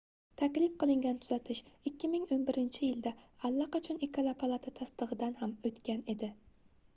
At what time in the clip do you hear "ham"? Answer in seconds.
5.45-5.55